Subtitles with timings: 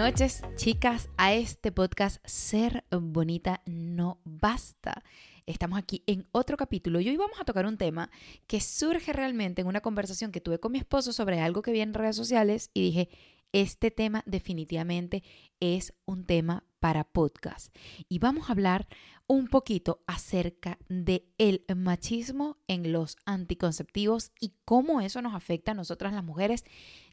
[0.00, 5.04] noches, chicas, a este podcast Ser Bonita No Basta.
[5.44, 8.10] Estamos aquí en otro capítulo y hoy vamos a tocar un tema
[8.46, 11.82] que surge realmente en una conversación que tuve con mi esposo sobre algo que vi
[11.82, 13.10] en redes sociales y dije,
[13.52, 15.22] este tema definitivamente
[15.60, 17.76] es un tema para podcast.
[18.08, 18.88] Y vamos a hablar
[19.30, 25.74] un poquito acerca de el machismo en los anticonceptivos y cómo eso nos afecta a
[25.74, 26.64] nosotras las mujeres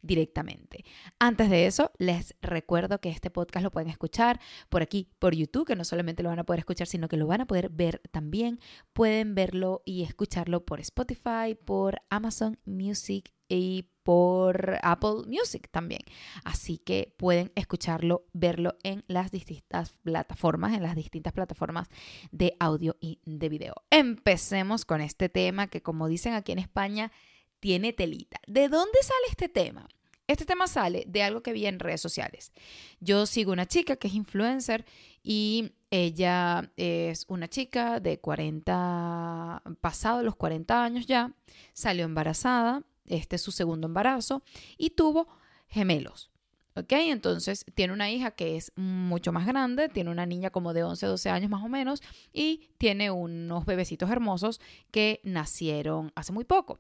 [0.02, 0.84] directamente.
[1.20, 5.68] Antes de eso, les recuerdo que este podcast lo pueden escuchar por aquí, por YouTube,
[5.68, 8.02] que no solamente lo van a poder escuchar, sino que lo van a poder ver
[8.10, 8.60] también.
[8.94, 16.00] Pueden verlo y escucharlo por Spotify, por Amazon Music y por Apple Music también.
[16.46, 21.90] Así que pueden escucharlo, verlo en las distintas plataformas, en las distintas plataformas
[22.32, 23.76] de audio y de video.
[23.90, 27.12] Empecemos con este tema que como dicen aquí en España,
[27.60, 28.40] tiene telita.
[28.48, 29.90] ¿De dónde sale este tema?
[30.26, 32.54] Este tema sale de algo que vi en redes sociales.
[33.02, 34.86] Yo sigo una chica que es influencer
[35.22, 41.34] y ella es una chica de 40, pasado los 40 años ya,
[41.74, 44.44] salió embarazada, este es su segundo embarazo
[44.78, 45.28] y tuvo
[45.68, 46.32] gemelos.
[46.76, 46.92] ¿Ok?
[46.92, 51.08] Entonces tiene una hija que es mucho más grande, tiene una niña como de 11,
[51.08, 56.80] 12 años más o menos y tiene unos bebecitos hermosos que nacieron hace muy poco.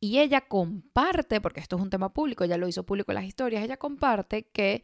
[0.00, 3.24] Y ella comparte, porque esto es un tema público, ella lo hizo público en las
[3.24, 4.82] historias, ella comparte que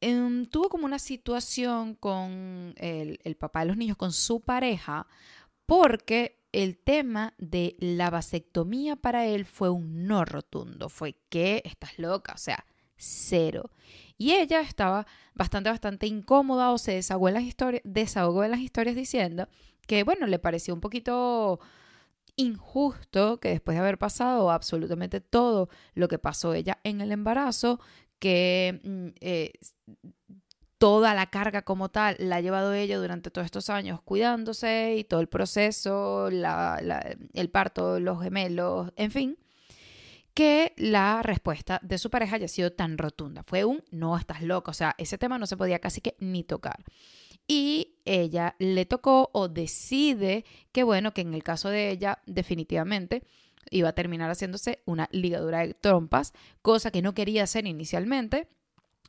[0.00, 5.06] em, tuvo como una situación con el, el papá de los niños, con su pareja,
[5.66, 11.98] porque el tema de la vasectomía para él fue un no rotundo, fue que estás
[11.98, 12.64] loca, o sea,
[12.96, 13.70] cero.
[14.18, 18.60] Y ella estaba bastante, bastante incómoda o se desahogó en las historias, desahogó en las
[18.60, 19.48] historias diciendo
[19.86, 21.58] que, bueno, le pareció un poquito
[22.36, 27.80] injusto que después de haber pasado absolutamente todo lo que pasó ella en el embarazo,
[28.18, 29.52] que mm, eh,
[30.82, 35.04] toda la carga como tal la ha llevado ella durante todos estos años cuidándose y
[35.04, 39.38] todo el proceso, el parto, los gemelos, en fin,
[40.34, 43.44] que la respuesta de su pareja haya sido tan rotunda.
[43.44, 46.42] Fue un no estás loco, o sea, ese tema no se podía casi que ni
[46.42, 46.82] tocar.
[47.46, 53.22] Y ella le tocó o decide que bueno, que en el caso de ella definitivamente
[53.70, 58.48] iba a terminar haciéndose una ligadura de trompas, cosa que no quería hacer inicialmente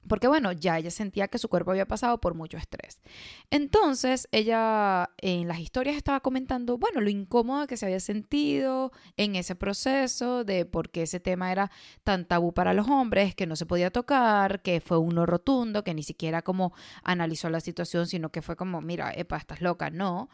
[0.08, 3.02] porque bueno, ya ella sentía que su cuerpo había pasado por mucho estrés.
[3.50, 9.36] Entonces, ella en las historias estaba comentando, bueno, lo incómoda que se había sentido en
[9.36, 11.72] ese proceso de por qué ese tema era
[12.03, 15.94] tan tabú para los hombres, que no se podía tocar, que fue uno rotundo, que
[15.94, 20.30] ni siquiera como analizó la situación, sino que fue como, mira, epa, estás loca, no.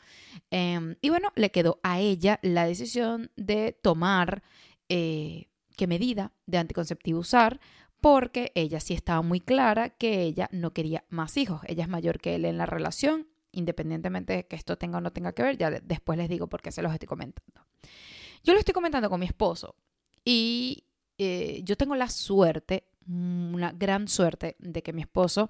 [0.52, 4.44] Em, y bueno, le quedó a ella la decisión de tomar
[4.90, 7.60] eh, qué medida de anticonceptivo usar
[8.02, 11.62] porque ella sí estaba muy clara que ella no quería más hijos.
[11.68, 15.12] Ella es mayor que él en la relación, independientemente de que esto tenga o no
[15.12, 17.66] tenga que ver, ya después les digo por qué se los estoy comentando.
[18.44, 19.76] Yo lo estoy comentando con mi esposo
[20.24, 20.86] y
[21.18, 25.50] eh, yo tengo la suerte, una gran suerte, de que mi esposo,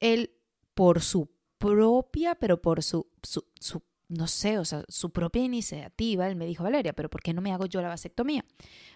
[0.00, 0.32] él
[0.74, 6.28] por su propia, pero por su, su, su no sé, o sea, su propia iniciativa,
[6.28, 8.44] él me dijo, Valeria, pero ¿por qué no me hago yo la vasectomía?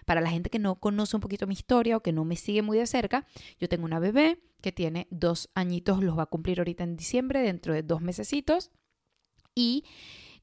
[0.05, 2.61] Para la gente que no conoce un poquito mi historia o que no me sigue
[2.61, 3.25] muy de cerca,
[3.59, 7.41] yo tengo una bebé que tiene dos añitos, los va a cumplir ahorita en diciembre,
[7.41, 8.71] dentro de dos mesecitos,
[9.53, 9.83] y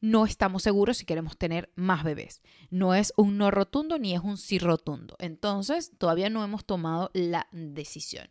[0.00, 2.42] no estamos seguros si queremos tener más bebés.
[2.70, 5.16] No es un no rotundo ni es un sí rotundo.
[5.18, 8.28] Entonces, todavía no hemos tomado la decisión.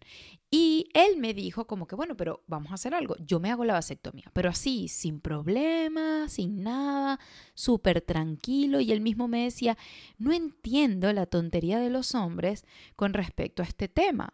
[0.50, 3.16] Y él me dijo como que, bueno, pero vamos a hacer algo.
[3.20, 7.20] Yo me hago la vasectomía, pero así, sin problemas, sin nada,
[7.54, 8.80] súper tranquilo.
[8.80, 9.78] Y él mismo me decía,
[10.18, 14.34] no entiendo la tontería de los hombres con respecto a este tema.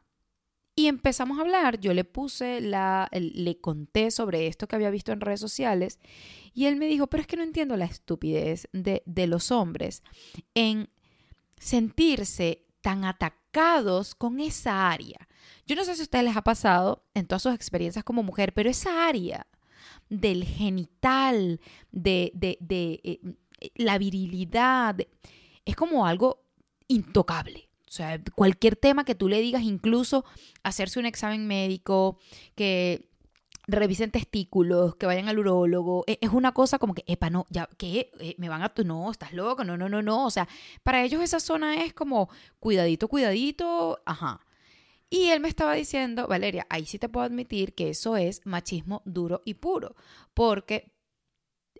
[0.76, 5.12] Y empezamos a hablar, yo le puse la, le conté sobre esto que había visto
[5.12, 6.00] en redes sociales
[6.54, 10.02] y él me dijo, pero es que no entiendo la estupidez de, de los hombres
[10.56, 10.90] en
[11.58, 15.28] sentirse tan atacados con esa área.
[15.68, 18.54] Yo no sé si a ustedes les ha pasado en todas sus experiencias como mujer,
[18.54, 19.46] pero esa área
[20.10, 21.62] del genital,
[21.92, 23.20] de, de, de eh,
[23.76, 24.98] la virilidad,
[25.66, 26.44] es como algo
[26.88, 27.70] intocable.
[27.94, 30.26] O sea, cualquier tema que tú le digas, incluso
[30.64, 32.18] hacerse un examen médico,
[32.56, 33.08] que
[33.68, 37.70] revisen testículos, que vayan al urólogo, e, es una cosa como que, epa, no, ya,
[37.78, 38.10] ¿qué?
[38.20, 40.48] Eh, me van a, no, estás loco, no, no, no, no, o sea,
[40.82, 42.30] para ellos esa zona es como,
[42.60, 44.42] cuidadito, cuidadito, ajá.
[45.12, 49.04] Y él me estaba diciendo, Valeria, ahí sí te puedo admitir que eso es machismo
[49.06, 49.96] duro y puro,
[50.34, 50.96] porque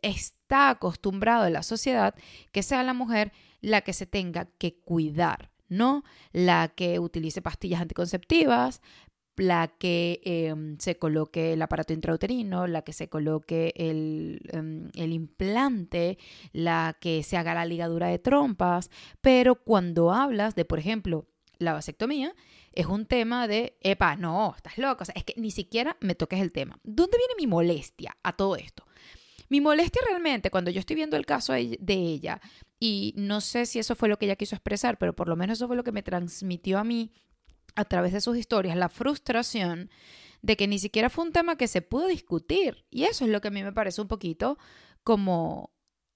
[0.04, 2.14] está acostumbrado en la sociedad
[2.52, 3.32] que sea la mujer
[3.62, 5.53] la que se tenga que cuidar.
[5.70, 6.04] ¿No?
[6.32, 8.82] La que utilice pastillas anticonceptivas,
[9.36, 15.12] la que em, se coloque el aparato intrauterino, la que se coloque el, em, el,
[15.12, 16.18] implante,
[16.52, 21.28] la que se haga la ligadura de trompas, pero cuando hablas de, por ejemplo,
[21.58, 22.36] la vasectomía,
[22.74, 26.52] es un tema de, epa, no, estás loco, es que ni siquiera me toques el
[26.52, 26.80] tema.
[26.84, 28.86] ¿Dónde viene mi molestia a todo esto?
[29.50, 32.42] Mi molestia realmente, cuando yo estoy viendo el caso de ella,
[32.80, 35.58] y no sé si eso fue lo que ella quiso expresar, pero por lo menos
[35.58, 37.12] eso fue lo que me transmitió a mí
[37.76, 39.90] a través de sus historias, la frustración
[40.42, 42.86] de que ni siquiera fue un tema que se pudo discutir.
[42.92, 44.58] Y eso es lo que a mí me parece un poquito
[45.04, 45.72] como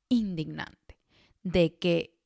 [0.10, 1.00] indignante,
[1.44, 2.18] de que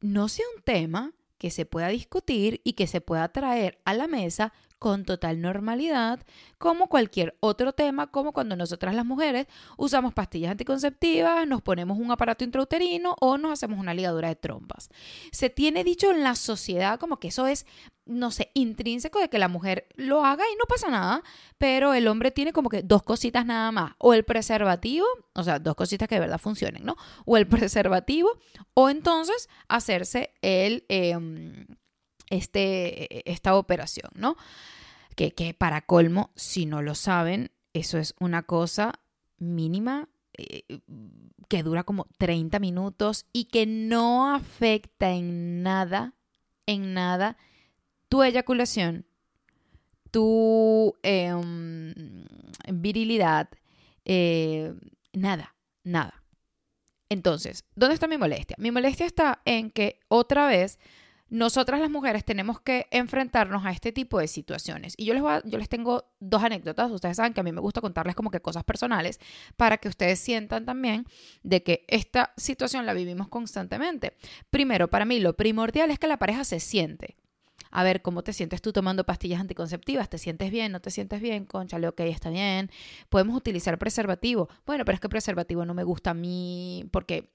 [0.00, 4.06] no sea un tema que se pueda discutir y que se pueda traer a la
[4.06, 6.20] mesa con total normalidad,
[6.58, 9.46] como cualquier otro tema, como cuando nosotras las mujeres
[9.76, 14.90] usamos pastillas anticonceptivas, nos ponemos un aparato intrauterino o nos hacemos una ligadura de trompas.
[15.32, 17.66] Se tiene dicho en la sociedad como que eso es,
[18.04, 21.22] no sé, intrínseco de que la mujer lo haga y no pasa nada,
[21.58, 25.58] pero el hombre tiene como que dos cositas nada más, o el preservativo, o sea,
[25.58, 26.96] dos cositas que de verdad funcionen, ¿no?
[27.24, 28.30] O el preservativo,
[28.74, 30.84] o entonces hacerse el...
[30.88, 31.66] Em,
[32.30, 34.36] este, e, esta operación, ¿no?
[35.14, 39.00] Que, que para colmo, si no lo saben, eso es una cosa
[39.38, 40.08] mínima
[40.38, 40.80] eh,
[41.48, 46.14] que dura como 30 minutos y que no afecta en nada,
[46.66, 47.36] en nada,
[48.08, 49.06] tu eyaculación,
[50.10, 51.94] tu em,
[52.72, 53.48] virilidad,
[54.04, 54.74] eh,
[55.12, 56.24] nada, nada.
[57.08, 58.56] Entonces, ¿dónde está mi molestia?
[58.58, 60.80] Mi molestia está en que otra vez
[61.28, 64.94] nosotras las mujeres tenemos que enfrentarnos a este tipo de situaciones.
[64.96, 66.90] Y yo les, voy yo les tengo dos anécdotas.
[66.90, 69.18] Ustedes saben que a mí me gusta contarles como que cosas personales
[69.56, 71.06] para que ustedes sientan también
[71.42, 74.16] de que esta situación la vivimos constantemente.
[74.50, 77.16] Primero, para mí lo primordial es que la pareja se siente.
[77.70, 80.08] A ver, ¿cómo te sientes tú tomando pastillas anticonceptivas?
[80.08, 80.72] ¿Te sientes bien?
[80.72, 81.44] ¿No te sientes bien?
[81.44, 82.70] Conchale, ok, está bien.
[83.08, 84.48] Podemos utilizar preservativo.
[84.64, 87.32] Bueno, pero es que preservativo no me gusta a mí porque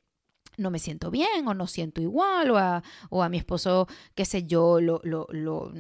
[0.57, 4.25] no me siento bien o no siento igual o a, o a mi esposo, qué
[4.25, 5.71] sé yo, lo, lo, lo,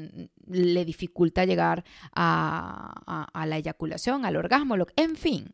[0.47, 1.83] le dificulta llegar
[2.13, 5.53] a, a, a, la eyaculación, al orgasmo, lo, en fin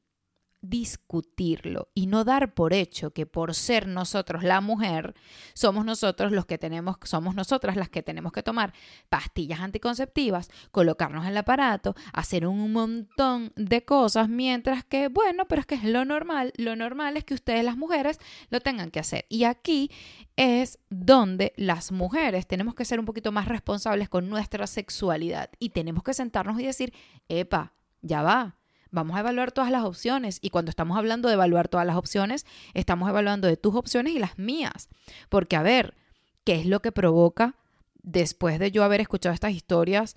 [0.62, 5.13] discutirlo y no dar por hecho que por ser nosotros la mujer,
[5.54, 8.74] somos nosotros los que tenemos, somos nosotras las que tenemos que tomar
[9.09, 15.65] pastillas anticonceptivas, colocarnos el aparato, hacer un montón de cosas, mientras que, bueno, pero es
[15.65, 18.19] que es lo normal, lo normal es que ustedes las mujeres
[18.50, 19.25] lo tengan que hacer.
[19.30, 19.92] Y aquí
[20.36, 25.69] es donde las mujeres tenemos que ser un poquito más responsables con nuestra sexualidad y
[25.69, 26.94] tenemos que sentarnos y decir,
[27.27, 28.57] epa, ya va,
[28.92, 32.45] Vamos a evaluar todas las opciones y cuando estamos hablando de evaluar todas las opciones,
[32.74, 34.89] estamos evaluando de tus opciones y las mías.
[35.30, 35.95] Porque a ver,
[36.44, 37.56] ¿qué es lo que provoca
[38.01, 40.16] después de yo haber escuchado estas historias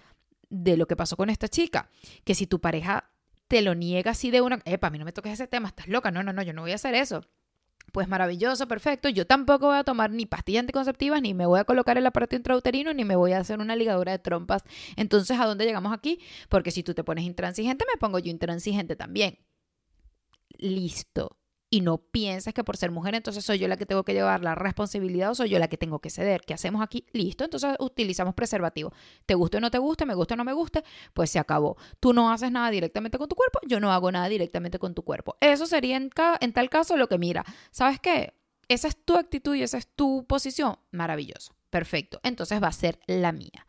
[0.49, 1.91] de lo que pasó con esta chica?
[2.25, 3.11] Que si tu pareja
[3.49, 5.89] te lo niega así de una, epa, a mí no me toques ese tema, estás
[5.89, 7.25] loca, no, no, no, yo no voy a hacer eso.
[7.93, 9.09] Pues maravilloso, perfecto.
[9.09, 12.37] Yo tampoco voy a tomar ni pastillas anticonceptivas, ni me voy a colocar el aparato
[12.37, 14.63] intrauterino, ni me voy a hacer una ligadura de trompas.
[14.97, 16.21] Entonces, ¿a dónde llegamos aquí?
[16.49, 19.39] Porque si tú te pones intransigente, me pongo yo intransigente también.
[20.59, 21.40] Listo
[21.71, 24.43] y no pienses que por ser mujer entonces soy yo la que tengo que llevar
[24.43, 26.43] la responsabilidad o soy yo la que tengo que ceder.
[26.43, 27.07] ¿Qué hacemos aquí?
[27.13, 28.93] Listo, entonces utilizamos preservativo.
[29.25, 30.05] ¿Te guste o no te guste?
[30.05, 30.83] ¿Me gusta o no me guste?
[31.15, 31.77] Pues se acabó.
[32.01, 35.05] Tú no haces nada directamente con tu cuerpo, yo no hago nada directamente con tu
[35.05, 35.37] cuerpo.
[35.41, 36.11] Eso sería en,
[36.41, 37.45] en tal caso lo que mira.
[37.71, 38.35] ¿Sabes qué?
[38.69, 40.77] Esa es tu actitud y esa es tu posición.
[40.91, 41.55] Maravilloso.
[41.71, 42.21] Perfecto.
[42.25, 43.67] Entonces va a ser la mía.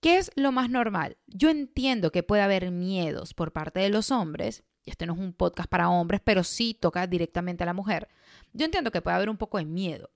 [0.00, 1.16] ¿Qué es lo más normal?
[1.26, 5.32] Yo entiendo que puede haber miedos por parte de los hombres este no es un
[5.32, 8.08] podcast para hombres, pero sí toca directamente a la mujer,
[8.52, 10.10] yo entiendo que puede haber un poco de miedo,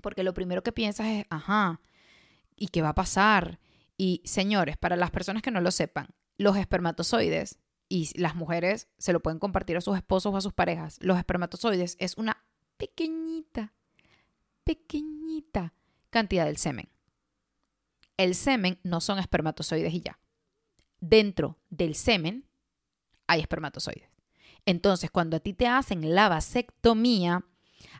[0.00, 1.80] porque lo primero que piensas es, ajá,
[2.56, 3.58] ¿y qué va a pasar?
[3.96, 7.58] Y señores, para las personas que no lo sepan, los espermatozoides,
[7.88, 11.18] y las mujeres se lo pueden compartir a sus esposos o a sus parejas, los
[11.18, 12.42] espermatozoides es una
[12.76, 13.72] pequeñita,
[14.64, 15.72] pequeñita
[16.10, 16.88] cantidad del semen.
[18.16, 20.18] El semen no son espermatozoides y ya.
[21.00, 22.45] Dentro del semen
[23.26, 24.08] hay espermatozoides.
[24.64, 27.44] Entonces, cuando a ti te hacen la vasectomía,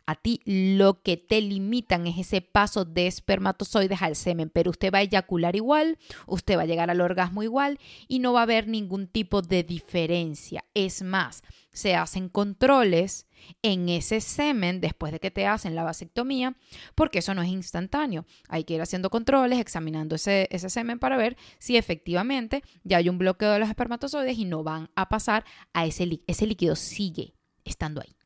[0.07, 4.91] a ti lo que te limitan es ese paso de espermatozoides al semen, pero usted
[4.91, 8.43] va a eyacular igual, usted va a llegar al orgasmo igual y no va a
[8.43, 10.63] haber ningún tipo de diferencia.
[10.73, 13.27] Es más, se hacen controles
[13.61, 16.55] en ese semen después de que te hacen la vasectomía,
[16.95, 18.25] porque eso no es instantáneo.
[18.47, 23.09] Hay que ir haciendo controles, examinando ese, ese semen para ver si efectivamente ya hay
[23.09, 27.33] un bloqueo de los espermatozoides y no van a pasar a ese, ese líquido, sigue
[27.65, 28.16] estando ahí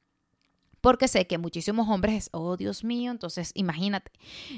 [0.81, 4.11] porque sé que muchísimos hombres oh Dios mío, entonces imagínate,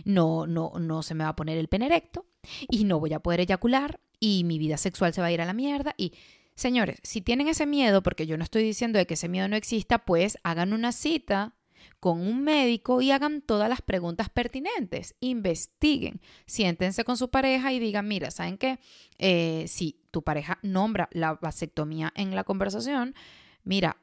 [0.06, 2.25] no, no, no se me va a poner el pene erecto
[2.70, 5.46] y no voy a poder eyacular y mi vida sexual se va a ir a
[5.46, 6.13] la mierda y
[6.56, 9.56] señores, si tienen ese miedo, porque yo no estoy diciendo de que ese miedo no
[9.56, 11.56] exista, pues hagan una cita
[12.00, 17.80] con un médico y hagan todas las preguntas pertinentes, investiguen, siéntense con su pareja y
[17.80, 18.80] digan, mira, ¿saben qué?
[19.20, 23.15] Eh, si tu pareja nombra la vasectomía en la conversación,
[23.63, 23.98] mira,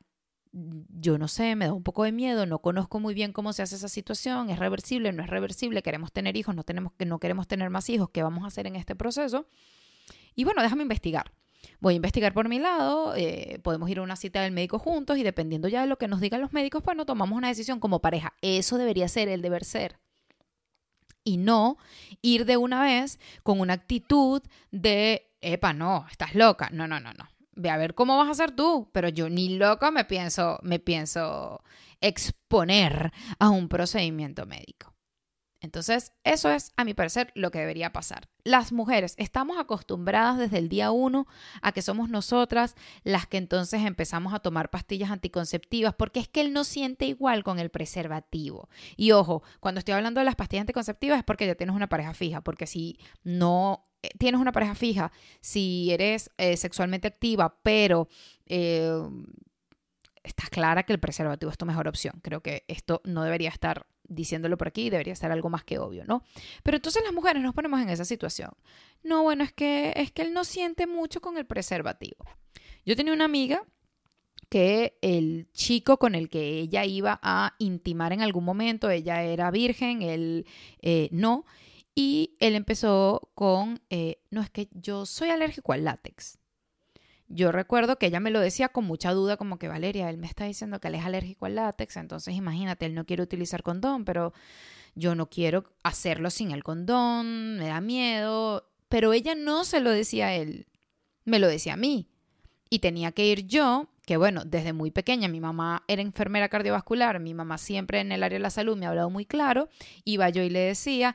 [0.53, 3.63] yo no sé, me da un poco de miedo, no conozco muy bien cómo se
[3.63, 7.47] hace esa situación, es reversible, no es reversible, queremos tener hijos, no, tenemos, no queremos
[7.47, 9.47] tener más hijos, ¿qué vamos a hacer en este proceso?
[10.35, 11.33] Y bueno, déjame investigar.
[11.79, 15.19] Voy a investigar por mi lado, eh, podemos ir a una cita del médico juntos
[15.19, 17.81] y dependiendo ya de lo que nos digan los médicos, pues no tomamos una decisión
[17.81, 18.35] como pareja.
[18.41, 19.99] Eso debería ser el deber ser.
[21.23, 21.77] Y no
[22.23, 26.71] ir de una vez con una actitud de, epa, no, estás loca.
[26.73, 27.29] No, no, no, no
[27.61, 30.79] ve a ver cómo vas a hacer tú, pero yo ni loca me pienso, me
[30.79, 31.63] pienso
[32.01, 34.90] exponer a un procedimiento médico.
[35.61, 38.29] Entonces, eso es, a mi parecer, lo que debería pasar.
[38.45, 41.27] Las mujeres estamos acostumbradas desde el día uno
[41.61, 42.75] a que somos nosotras
[43.05, 47.45] las que entonces empezamos a tomar pastillas anticonceptivas, porque es que él no siente igual
[47.45, 48.71] con el preservativo.
[48.97, 52.15] Y ojo, cuando estoy hablando de las pastillas anticonceptivas es porque ya tienes una pareja
[52.15, 58.09] fija, porque si no eh, tienes una pareja fija, si eres eh, sexualmente activa, pero
[58.47, 58.99] eh,
[60.23, 62.21] estás clara que el preservativo es tu mejor opción.
[62.23, 66.05] Creo que esto no debería estar diciéndolo por aquí, debería ser algo más que obvio,
[66.05, 66.23] ¿no?
[66.63, 68.51] Pero entonces las mujeres nos ponemos en esa situación.
[69.03, 72.25] No, bueno, es que, es que él no siente mucho con el preservativo.
[72.85, 73.65] Yo tenía una amiga
[74.51, 79.51] que el chico con el que ella iba a intimar en algún momento, ella era
[79.51, 80.45] virgen, él
[81.13, 81.47] no,
[81.95, 86.40] y él empezó con, eh, no es que yo soy alérgico al látex.
[87.33, 90.27] Yo recuerdo que ella me lo decía con mucha duda, como que Valeria, él me
[90.27, 94.05] está diciendo que él es alérgico al látex, entonces imagínate, él no quiere utilizar condón,
[94.05, 94.33] pero
[94.97, 99.91] yo no quiero hacerlo sin el condón, me da miedo, pero ella no se lo
[99.91, 100.67] decía a él,
[101.25, 102.09] me lo decía a mí.
[102.69, 107.21] Y tenía que ir yo, que bueno, desde muy pequeña mi mamá era enfermera cardiovascular,
[107.21, 109.69] mi mamá siempre en el área de la salud me ha hablado muy claro,
[110.05, 111.15] iba yo y le decía,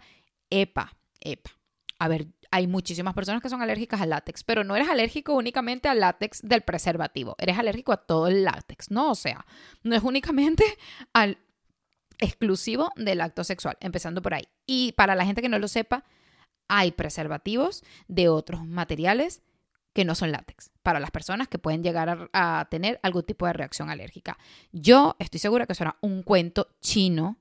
[0.49, 1.51] epa, epa.
[1.99, 5.89] A ver, hay muchísimas personas que son alérgicas al látex, pero no eres alérgico únicamente
[5.89, 9.11] al látex del preservativo, eres alérgico a todo el látex, ¿no?
[9.11, 9.45] O sea,
[9.83, 10.63] no es únicamente
[11.13, 11.37] al
[12.17, 14.47] exclusivo del acto sexual, empezando por ahí.
[14.65, 16.05] Y para la gente que no lo sepa,
[16.69, 19.41] hay preservativos de otros materiales
[19.91, 23.51] que no son látex, para las personas que pueden llegar a, tener algún tipo de
[23.51, 24.37] reacción alérgica.
[24.71, 27.37] Yo estoy segura que eso era un cuento chino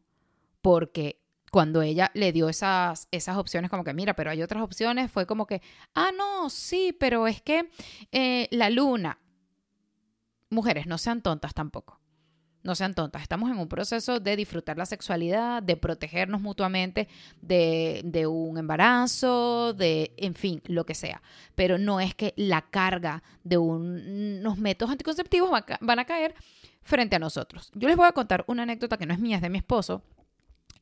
[0.61, 1.24] porque
[1.55, 5.25] cuando ella le dio esas, esas opciones, como que, mira, pero hay otras opciones, fue
[5.25, 5.63] como que,
[5.95, 7.71] ah, no, sí, pero es que
[8.11, 9.21] eh, la luna,
[10.51, 12.01] mujeres, no sean tontas tampoco.
[12.65, 17.07] No sean tontas, estamos en un proceso de disfrutar la sexualidad, de protegernos mutuamente
[17.41, 21.23] de, de un embarazo, de, en fin, lo que sea.
[21.55, 26.35] Pero no es que la carga de unos métodos anticonceptivos van a caer
[26.83, 27.71] frente a nosotros.
[27.75, 30.03] Yo les voy a contar una anécdota que no es mía, es de mi esposo,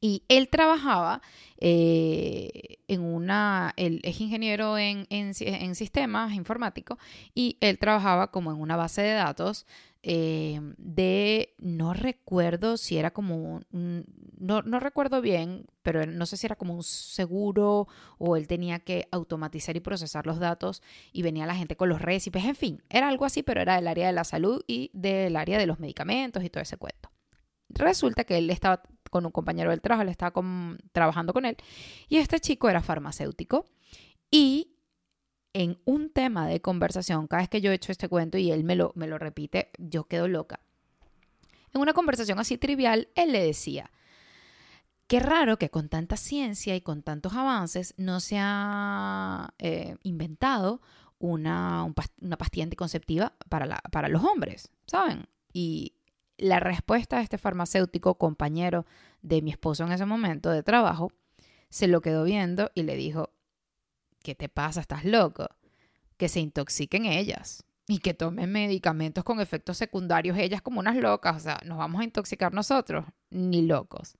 [0.02, 1.22] y él trabajaba
[1.58, 6.98] eh, en una, él es ingeniero en, en, sistemas informáticos
[7.36, 9.64] y él trabajaba como en una base de datos
[10.02, 14.04] eh, de, no recuerdo si era como, un,
[14.36, 17.86] no, no recuerdo bien, pero no sé si era como un seguro
[18.18, 20.82] o él tenía que automatizar y procesar los datos
[21.12, 23.86] y venía la gente con los récipes, en fin, era algo así, pero era del
[23.86, 27.12] área de la salud y del área de los medicamentos y todo ese cuento.
[27.68, 28.82] Resulta que él estaba
[29.12, 30.32] con un compañero del trabajo, él estaba
[30.90, 31.58] trabajando con él,
[32.08, 33.66] y este chico era farmacéutico.
[34.30, 34.72] Y
[35.52, 38.64] en un tema de conversación, cada vez que yo he hecho este cuento y él
[38.64, 40.60] me lo, me lo repite, yo quedo loca.
[41.74, 43.90] En una conversación así trivial, él le decía,
[45.06, 50.80] qué raro que con tanta ciencia y con tantos avances no se ha eh, inventado
[51.18, 55.26] una, una, pastilla anticonceptiva para, para los hombres, ¿saben?
[55.52, 55.96] Y
[56.42, 58.84] la respuesta de este farmacéutico, compañero
[59.22, 61.12] de mi esposo en ese momento de trabajo,
[61.70, 63.30] se lo quedó viendo y le dijo,
[64.24, 64.80] ¿qué te pasa?
[64.80, 65.48] ¿Estás loco?
[66.16, 71.36] Que se intoxiquen ellas y que tomen medicamentos con efectos secundarios ellas como unas locas.
[71.36, 73.06] O sea, ¿nos vamos a intoxicar nosotros?
[73.30, 74.18] Ni locos.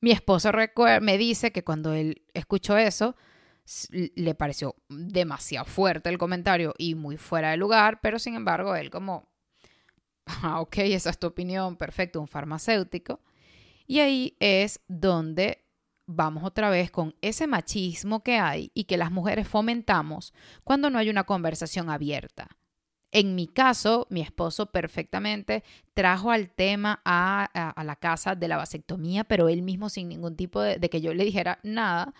[0.00, 0.50] Mi esposo
[1.00, 3.16] me dice que cuando él escuchó eso,
[3.90, 8.90] le pareció demasiado fuerte el comentario y muy fuera de lugar, pero sin embargo él
[8.90, 9.27] como
[10.42, 13.20] ah, ok, esa es tu opinión, perfecto, un farmacéutico.
[13.86, 15.64] Y ahí es donde
[16.06, 20.32] vamos otra vez con ese machismo que hay y que las mujeres fomentamos
[20.64, 22.48] cuando no hay una conversación abierta.
[23.10, 29.24] En mi caso, mi esposo perfectamente trajo al tema a, la casa de la vasectomía,
[29.24, 32.12] pero él mismo sin ningún tipo de, de que yo le dijera nada.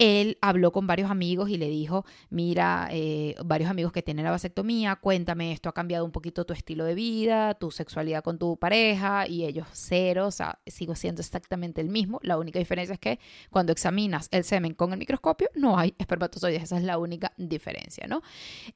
[0.00, 4.30] Él habló con varios amigos y le dijo, mira, eh, varios amigos que tienen la
[4.30, 8.56] vasectomía, cuéntame, esto ha cambiado un poquito tu estilo de vida, tu sexualidad con tu
[8.56, 12.18] pareja, y ellos cero, o sea, sigo siendo exactamente el mismo.
[12.22, 16.62] La única diferencia es que cuando examinas el semen con el microscopio, no hay espermatozoides,
[16.62, 18.22] esa es la única diferencia, ¿no?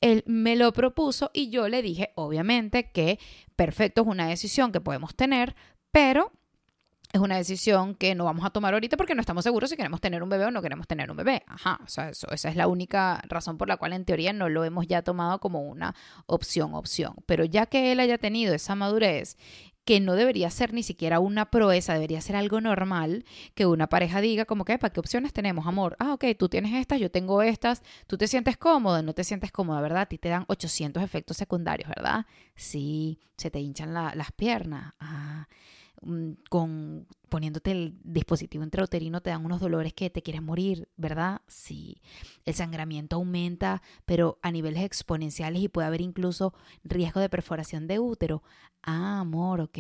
[0.02, 3.19] Él me lo propuso y yo le dije, obviamente, que
[3.57, 5.57] perfecto, es una decisión que podemos tener,
[5.90, 6.33] pero
[7.14, 10.00] es una decisión que no vamos a tomar ahorita porque no estamos seguros si queremos
[10.00, 11.44] tener un bebé o no queremos tener un bebé.
[11.47, 14.49] Ajá, o sea, eso, esa es la única razón por la cual en teoría no
[14.49, 15.94] lo hemos ya tomado como una
[16.26, 17.14] opción, opción.
[17.25, 19.37] Pero ya que él haya tenido esa madurez,
[19.85, 24.21] que no debería ser ni siquiera una proeza, debería ser algo normal que una pareja
[24.21, 25.94] diga como que, ¿para qué opciones tenemos, amor?
[26.00, 29.52] Ah, ok, tú tienes estas, yo tengo estas, tú te sientes cómodo, no te sientes
[29.52, 30.02] cómoda, ¿verdad?
[30.02, 32.26] A ti te dan 800 efectos secundarios, ¿verdad?
[32.56, 34.94] Sí, se te hinchan las piernas.
[34.99, 35.47] Ah,
[36.51, 41.41] con poniéndote el dispositivo intrauterino te dan unos dolores que te quieres morir, ¿verdad?
[41.49, 42.01] Sí.
[42.45, 47.99] El sangramiento aumenta, pero a niveles exponenciales y puede haber incluso riesgo de perforación de
[47.99, 48.43] útero.
[48.83, 49.79] Ah, amor, ok.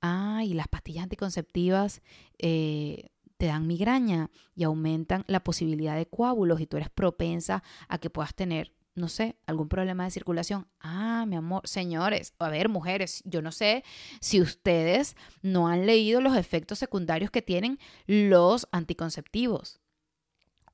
[0.00, 2.02] Ah, y las pastillas anticonceptivas
[2.38, 7.98] eh, te dan migraña y aumentan la posibilidad de coágulos y tú eres propensa a
[7.98, 10.66] que puedas tener no sé, algún problema de circulación.
[10.80, 13.84] Ah, mi amor, señores, a ver, mujeres, yo no sé
[14.20, 19.80] si ustedes no han leído los efectos secundarios que tienen los anticonceptivos.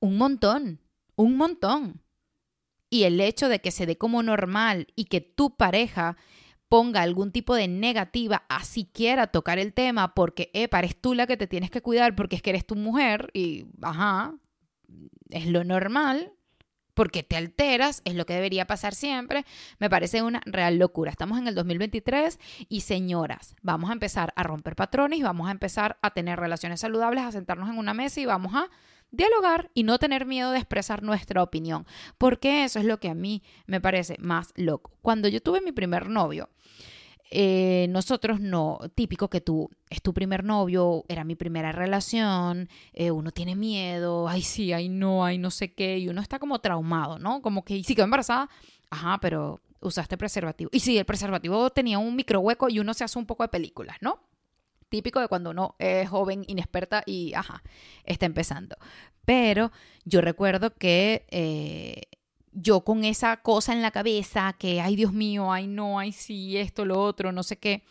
[0.01, 0.81] Un montón,
[1.17, 2.03] un montón.
[2.89, 6.17] Y el hecho de que se dé como normal y que tu pareja
[6.69, 11.27] ponga algún tipo de negativa a siquiera tocar el tema porque, eh, eres tú la
[11.27, 14.35] que te tienes que cuidar porque es que eres tu mujer y, ajá,
[15.31, 16.33] es lo normal,
[16.95, 19.45] porque te alteras, es lo que debería pasar siempre,
[19.79, 21.11] me parece una real locura.
[21.11, 25.53] Estamos en el 2023 y señoras, vamos a empezar a romper patrones y vamos a
[25.53, 28.69] empezar a tener relaciones saludables, a sentarnos en una mesa y vamos a
[29.11, 31.87] dialogar y no tener miedo de expresar nuestra opinión,
[32.19, 34.93] porque eso es lo que a mí me parece más loco.
[35.03, 36.49] Cuando yo tuve mi primer novio,
[37.35, 43.11] eh, nosotros no, típico que tú, es tu primer novio, era mi primera relación, eh,
[43.11, 46.61] uno tiene miedo, ay sí, ay no, ay no sé qué, y uno está como
[46.61, 47.41] traumado, ¿no?
[47.41, 48.51] Como que, si quedó embarazada,
[48.91, 50.71] ajá, pero usaste preservativo.
[50.73, 53.49] Y sí, el preservativo tenía un micro hueco y uno se hace un poco de
[53.49, 54.21] películas, ¿no?
[54.91, 57.63] Típico de cuando uno es joven, inexperta y, ajá,
[58.05, 58.77] está empezando.
[59.25, 59.73] Pero
[60.05, 61.25] yo recuerdo que...
[61.31, 62.03] Eh,
[62.53, 66.57] yo con esa cosa en la cabeza, que, ay Dios mío, ay no, ay sí,
[66.57, 67.83] esto, lo otro, no sé qué,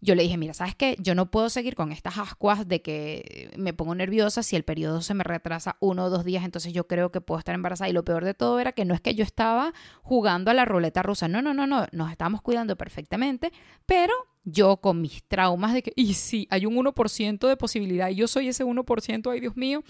[0.00, 0.96] yo le dije, mira, ¿sabes qué?
[1.00, 5.02] Yo no puedo seguir con estas ascuas de que me pongo nerviosa si el periodo
[5.02, 7.90] se me retrasa uno o dos días, entonces yo creo que puedo estar embarazada.
[7.90, 10.64] Y lo peor de todo era que no es que yo estaba jugando a la
[10.64, 13.52] ruleta rusa, no, no, no, no, nos estábamos cuidando perfectamente,
[13.86, 14.12] pero
[14.44, 18.28] yo con mis traumas de que, y sí, hay un 1% de posibilidad, y yo
[18.28, 19.82] soy ese 1%, ay Dios mío.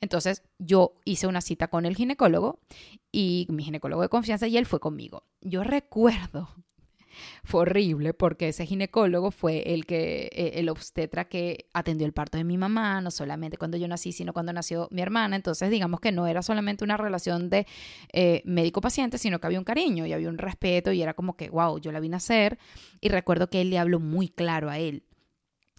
[0.00, 2.60] Entonces yo hice una cita con el ginecólogo
[3.12, 5.24] y mi ginecólogo de confianza y él fue conmigo.
[5.42, 6.48] Yo recuerdo
[7.44, 12.38] fue horrible porque ese ginecólogo fue el que eh, el obstetra que atendió el parto
[12.38, 15.36] de mi mamá, no solamente cuando yo nací, sino cuando nació mi hermana.
[15.36, 17.66] Entonces, digamos que no era solamente una relación de
[18.12, 21.50] eh, médico-paciente, sino que había un cariño y había un respeto y era como que,
[21.50, 22.58] wow, yo la vi nacer.
[23.00, 25.04] Y recuerdo que él le habló muy claro a él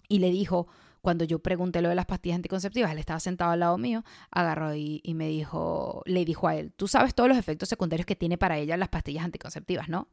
[0.08, 0.68] y le dijo,
[1.00, 4.74] cuando yo pregunté lo de las pastillas anticonceptivas, él estaba sentado al lado mío, agarró
[4.74, 8.16] y, y, me dijo, le dijo a él, tú sabes todos los efectos secundarios que
[8.16, 10.08] tiene para ella las pastillas anticonceptivas, ¿no?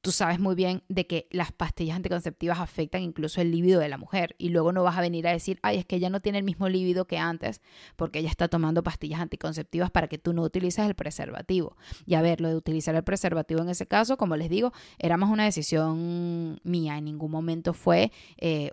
[0.00, 3.98] Tú sabes muy bien de que las pastillas anticonceptivas afectan incluso el líbido de la
[3.98, 6.38] mujer y luego no vas a venir a decir, ay, es que ella no tiene
[6.38, 7.60] el mismo líbido que antes
[7.96, 11.76] porque ella está tomando pastillas anticonceptivas para que tú no utilices el preservativo.
[12.06, 15.16] Y a ver, lo de utilizar el preservativo en ese caso, como les digo, era
[15.16, 18.72] más una decisión mía, en ningún momento fue eh,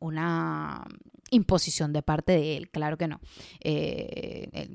[0.00, 0.84] una
[1.30, 3.20] imposición de parte de él, claro que no.
[3.60, 4.68] Eh,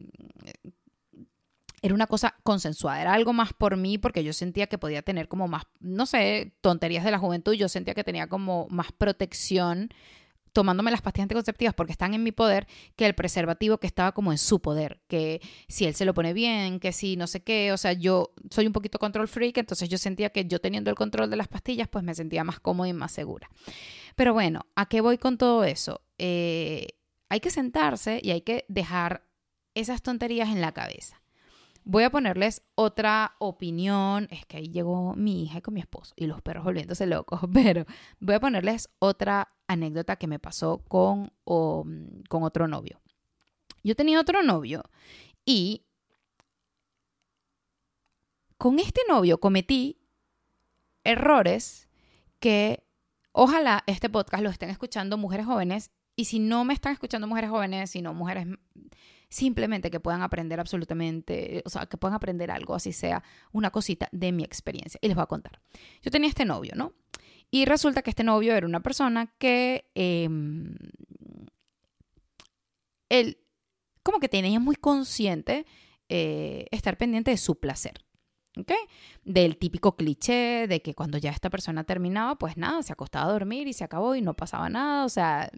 [1.83, 5.27] era una cosa consensuada, era algo más por mí porque yo sentía que podía tener
[5.27, 9.89] como más, no sé, tonterías de la juventud, yo sentía que tenía como más protección
[10.53, 14.31] tomándome las pastillas anticonceptivas porque están en mi poder que el preservativo que estaba como
[14.31, 17.73] en su poder, que si él se lo pone bien, que si no sé qué,
[17.73, 20.95] o sea, yo soy un poquito control freak, entonces yo sentía que yo teniendo el
[20.95, 23.49] control de las pastillas, pues me sentía más cómoda y más segura.
[24.15, 26.01] Pero bueno, ¿a qué voy con todo eso?
[26.17, 26.87] Eh,
[27.27, 29.27] hay que sentarse y hay que dejar
[29.73, 31.22] esas tonterías en la cabeza.
[31.85, 34.27] Voy a ponerles otra opinión.
[34.31, 37.85] Es que ahí llegó mi hija con mi esposo y los perros volviéndose locos, pero
[38.19, 43.01] voy a ponerles otra anécdota que me pasó con, con otro novio.
[43.83, 44.83] Yo tenía otro novio
[45.45, 45.85] y
[48.57, 49.99] con este novio cometí
[51.03, 51.89] errores
[52.39, 52.85] que
[53.33, 57.49] ojalá este podcast lo estén escuchando mujeres jóvenes y si no me están escuchando mujeres
[57.49, 58.47] jóvenes, sino mujeres
[59.33, 64.07] simplemente que puedan aprender absolutamente, o sea, que puedan aprender algo, así sea una cosita
[64.11, 64.99] de mi experiencia.
[65.01, 65.59] Y les voy a contar.
[66.03, 66.93] Yo tenía este novio, ¿no?
[67.49, 70.75] Y resulta que este novio era una persona que em,
[73.09, 73.37] él
[74.03, 75.65] como que tenía muy consciente
[76.09, 78.05] eh, estar pendiente de su placer.
[78.57, 78.71] ¿Ok?
[79.23, 83.31] Del típico cliché de que cuando ya esta persona terminaba, pues nada, se acostaba a
[83.31, 85.49] dormir y se acabó y no pasaba nada, o sea,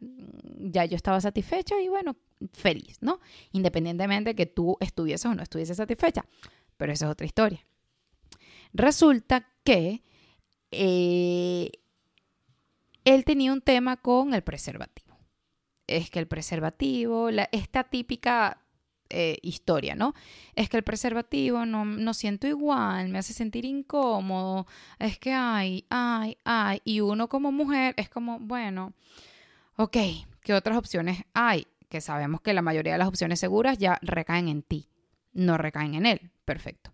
[0.57, 2.15] ya yo estaba satisfecha y bueno,
[2.53, 3.19] feliz, ¿no?
[3.51, 6.25] Independientemente de que tú estuvieses o no estuvieses satisfecha,
[6.77, 7.65] pero esa es otra historia.
[8.73, 10.03] Resulta que
[10.71, 11.71] eh,
[13.05, 15.17] él tenía un tema con el preservativo.
[15.87, 18.64] Es que el preservativo, la, esta típica
[19.09, 20.13] eh, historia, ¿no?
[20.55, 24.65] Es que el preservativo no, no siento igual, me hace sentir incómodo,
[24.99, 28.93] es que ay, ay, ay, y uno como mujer es como, bueno,
[29.75, 29.97] ok,
[30.41, 31.67] ¿qué otras opciones hay?
[31.89, 34.89] Que sabemos que la mayoría de las opciones seguras ya recaen en ti,
[35.33, 36.91] no recaen en él, perfecto.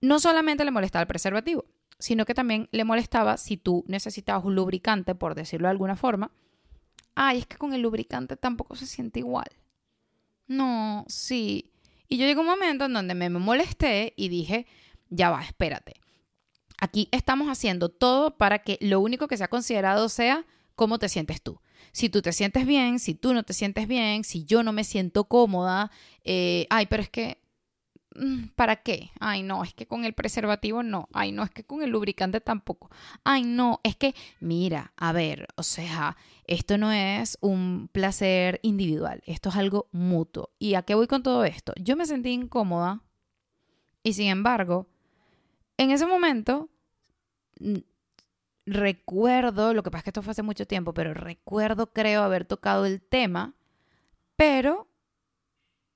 [0.00, 1.64] No solamente le molestaba el preservativo,
[1.98, 6.30] sino que también le molestaba si tú necesitabas un lubricante, por decirlo de alguna forma.
[7.14, 9.46] Ay, es que con el lubricante tampoco se siente igual.
[10.46, 11.72] No, sí.
[12.08, 14.66] Y yo llegó un momento en donde me molesté y dije,
[15.10, 15.94] ya va, espérate.
[16.78, 21.42] Aquí estamos haciendo todo para que lo único que sea considerado sea cómo te sientes
[21.42, 21.60] tú.
[21.92, 24.84] Si tú te sientes bien, si tú no te sientes bien, si yo no me
[24.84, 25.90] siento cómoda,
[26.24, 27.38] eh, ay, pero es que
[28.54, 29.10] ¿Para qué?
[29.20, 31.08] Ay, no, es que con el preservativo no.
[31.12, 32.90] Ay, no, es que con el lubricante tampoco.
[33.24, 39.22] Ay, no, es que, mira, a ver, o sea, esto no es un placer individual,
[39.26, 40.50] esto es algo mutuo.
[40.58, 41.72] ¿Y a qué voy con todo esto?
[41.80, 43.02] Yo me sentí incómoda
[44.02, 44.86] y sin embargo,
[45.76, 46.70] en ese momento,
[48.64, 52.44] recuerdo, lo que pasa es que esto fue hace mucho tiempo, pero recuerdo, creo, haber
[52.44, 53.54] tocado el tema,
[54.36, 54.88] pero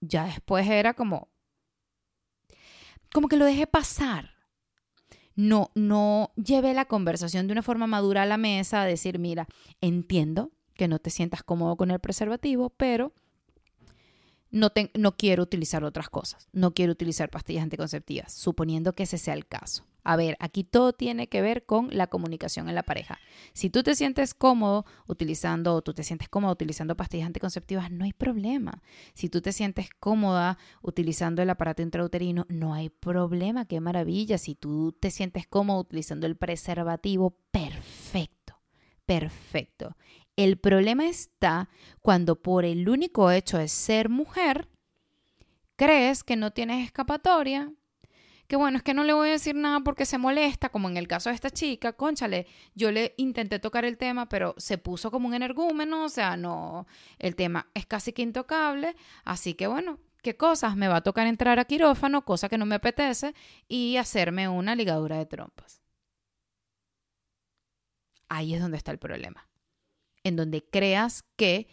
[0.00, 1.29] ya después era como,
[3.12, 4.30] como que lo dejé pasar.
[5.34, 9.46] No, no llevé la conversación de una forma madura a la mesa a decir, mira,
[9.80, 13.12] entiendo que no te sientas cómodo con el preservativo, pero
[14.50, 14.70] no,
[15.16, 16.48] quiero utilizar otras cosas.
[16.52, 19.84] No quiero utilizar pastillas anticonceptivas, suponiendo que ese sea el caso.
[20.02, 23.18] A ver, aquí todo tiene que ver con la comunicación en la pareja.
[23.52, 28.04] Si tú te sientes cómodo utilizando o tú te sientes cómodo utilizando pastillas anticonceptivas, no
[28.04, 28.82] hay problema.
[29.12, 34.38] Si tú te sientes cómoda utilizando el aparato intrauterino, no hay problema, qué maravilla.
[34.38, 38.58] Si tú te sientes cómodo utilizando el preservativo, perfecto,
[39.04, 39.96] perfecto.
[40.42, 41.68] El problema está
[42.00, 44.70] cuando por el único hecho de ser mujer,
[45.76, 47.70] crees que no tienes escapatoria
[48.48, 50.96] que bueno, es que no le voy a decir nada porque se molesta, como en
[50.96, 55.10] el caso de esta chica, conchale, yo le intenté tocar el tema, pero se puso
[55.10, 56.86] como un energúmeno, o sea, no,
[57.18, 60.74] el tema es casi que intocable, así que bueno, ¿qué cosas?
[60.74, 63.34] Me va a tocar entrar a quirófano, cosa que no me apetece,
[63.68, 65.82] y hacerme una ligadura de trompas.
[68.30, 69.49] Ahí es donde está el problema,
[70.24, 71.68] en donde creas que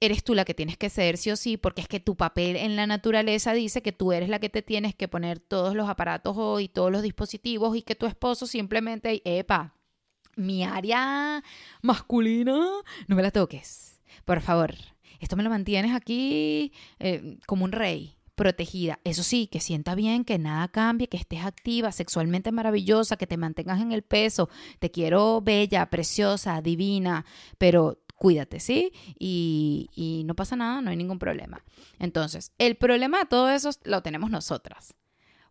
[0.00, 2.56] eres tú la que tienes que ser sí o sí, porque es que tu papel
[2.56, 5.88] en la naturaleza dice que tú eres la que te tienes que poner todos los
[5.88, 9.74] aparatos y todos los dispositivos y que tu esposo simplemente, epa,
[10.36, 11.42] mi área
[11.80, 12.66] masculina,
[13.06, 14.74] no me la toques, por favor.
[15.20, 19.00] Esto me lo mantienes aquí eh, como un rey, protegida.
[19.04, 23.36] Eso sí, que sienta bien, que nada cambie, que estés activa, sexualmente maravillosa, que te
[23.36, 24.48] mantengas en el peso.
[24.78, 27.24] Te quiero bella, preciosa, divina,
[27.58, 28.92] pero cuídate, ¿sí?
[29.18, 31.62] Y, no pasa nada, no hay ningún problema.
[31.98, 34.94] Entonces, el problema de todo eso lo tenemos nosotras.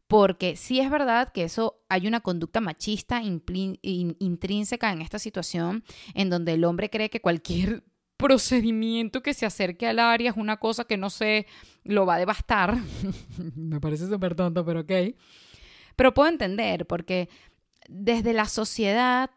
[0.08, 6.30] Porque sí es verdad que eso hay una conducta machista intrínseca en esta situación, en
[6.30, 7.84] donde el hombre cree que cualquier
[8.18, 11.48] procedimiento que se acerque al área es una cosa que no sé,
[11.84, 12.78] lo va a devastar.
[13.56, 14.92] Me parece súper tonto, pero ok.
[15.96, 17.30] Pero puedo entender, porque
[17.88, 19.32] desde la sociedad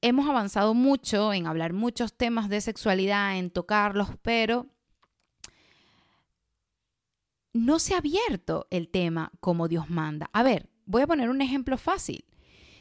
[0.00, 4.66] hemos avanzado mucho en hablar muchos temas de sexualidad, en tocarlos, pero
[7.54, 10.28] no se ha abierto el tema como Dios manda.
[10.32, 12.26] A ver, voy a poner un ejemplo fácil.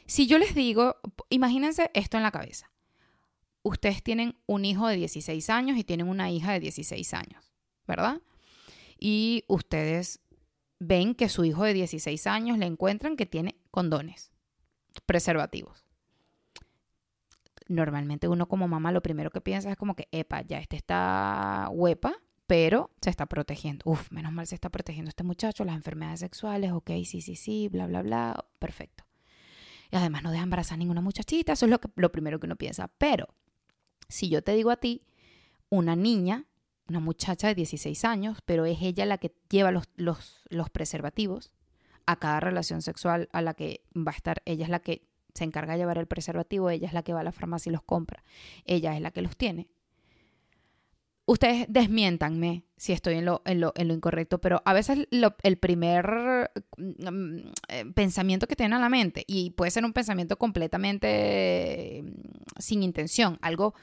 [0.06, 0.97] Si yo les digo,
[1.29, 2.72] imagínense esto en la cabeza.
[3.63, 7.52] Ustedes tienen un hijo de 16 años y tienen una hija de 16 años,
[7.88, 8.21] ¿verdad?
[8.99, 10.19] Y ustedes
[10.80, 14.32] ven que su hijo de 16 años le encuentran que tiene condones,
[15.06, 15.84] preservativos
[17.67, 21.69] normalmente uno como mamá lo primero que piensa es como que, epa, ya este está
[21.71, 22.13] huepa,
[22.47, 23.84] pero se está protegiendo.
[23.86, 27.69] Uf, menos mal se está protegiendo este muchacho, las enfermedades sexuales, ok, sí, sí, sí,
[27.69, 29.06] bla, bla, bla, perfecto.
[29.91, 32.56] Y además no deja embarazar ninguna muchachita, eso es lo, que, lo primero que uno
[32.56, 32.88] piensa.
[32.97, 33.28] Pero
[34.13, 35.02] si yo te digo a ti,
[35.69, 36.45] una niña
[36.89, 41.52] una muchacha de 16 años, pero es ella la que lleva los, los, los preservativos
[42.06, 44.41] a cada relación sexual a la que va a estar.
[44.45, 47.21] Ella es la que se encarga de llevar el preservativo, ella es la que va
[47.21, 48.23] a la farmacia y los compra,
[48.65, 49.69] ella es la que los tiene.
[51.26, 55.58] Ustedes desmiéntanme si estoy en lo, en lo, en lo incorrecto, pero a veces el
[55.58, 57.38] primer mm,
[57.69, 62.84] eh, pensamiento que tienen a la mente, y puede ser un pensamiento completamente mm, sin
[62.84, 63.73] intención, algo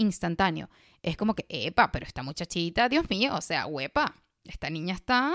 [0.00, 0.68] instantáneo,
[1.02, 5.34] es como que, epa, pero esta muchachita, Dios mío, o sea, huepa, esta niña está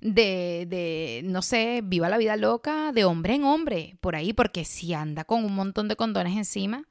[0.00, 4.64] de, de, no sé, viva la vida loca, de hombre en hombre, por ahí, porque
[4.64, 6.88] si anda con un montón de condones encima.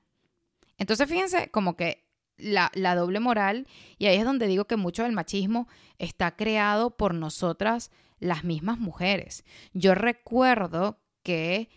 [0.78, 2.06] Entonces, fíjense, como que
[2.38, 6.96] la, la, doble moral, y ahí es donde digo que mucho del machismo está creado
[6.96, 9.44] por nosotras, las mismas mujeres.
[9.74, 11.70] Yo recuerdo que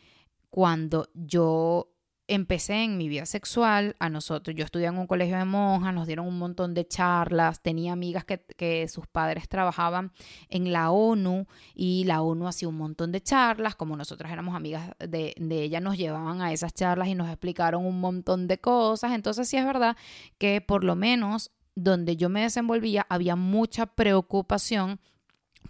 [0.50, 1.92] cuando yo
[2.28, 6.06] empecé en mi vida sexual, a nosotros, yo estudié en un colegio de monjas, nos
[6.06, 10.12] dieron un montón de charlas, tenía amigas que, que, sus padres trabajaban
[10.48, 14.92] en la ONU y la ONU hacía un montón de charlas, como nosotras éramos amigas
[14.98, 19.12] de, de ella, nos llevaban a esas charlas y nos explicaron un montón de cosas,
[19.12, 19.96] entonces sí es verdad
[20.38, 25.00] que por lo menos donde yo me desenvolvía había mucha preocupación